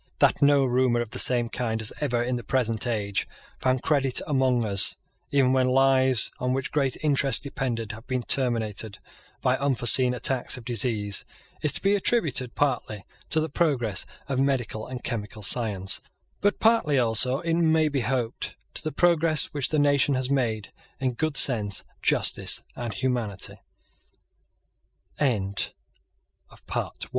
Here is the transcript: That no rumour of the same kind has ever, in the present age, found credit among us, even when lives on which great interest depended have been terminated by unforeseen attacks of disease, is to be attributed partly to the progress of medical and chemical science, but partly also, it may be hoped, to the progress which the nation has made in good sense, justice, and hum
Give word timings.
That 0.17 0.41
no 0.41 0.65
rumour 0.65 0.99
of 1.01 1.11
the 1.11 1.19
same 1.19 1.47
kind 1.47 1.79
has 1.79 1.93
ever, 2.01 2.23
in 2.23 2.35
the 2.35 2.43
present 2.43 2.87
age, 2.87 3.23
found 3.59 3.83
credit 3.83 4.19
among 4.25 4.65
us, 4.65 4.97
even 5.29 5.53
when 5.53 5.67
lives 5.67 6.31
on 6.39 6.53
which 6.53 6.71
great 6.71 6.97
interest 7.03 7.43
depended 7.43 7.91
have 7.91 8.07
been 8.07 8.23
terminated 8.23 8.97
by 9.41 9.57
unforeseen 9.57 10.15
attacks 10.15 10.57
of 10.57 10.65
disease, 10.65 11.23
is 11.61 11.71
to 11.73 11.81
be 11.83 11.93
attributed 11.93 12.55
partly 12.55 13.05
to 13.29 13.39
the 13.39 13.47
progress 13.47 14.03
of 14.27 14.39
medical 14.39 14.87
and 14.87 15.03
chemical 15.03 15.43
science, 15.43 15.99
but 16.39 16.59
partly 16.59 16.97
also, 16.97 17.39
it 17.41 17.53
may 17.53 17.87
be 17.87 18.01
hoped, 18.01 18.55
to 18.73 18.81
the 18.83 18.91
progress 18.91 19.53
which 19.53 19.69
the 19.69 19.77
nation 19.77 20.15
has 20.15 20.31
made 20.31 20.71
in 20.99 21.13
good 21.13 21.37
sense, 21.37 21.83
justice, 22.01 22.63
and 22.75 22.95
hum 23.03 23.35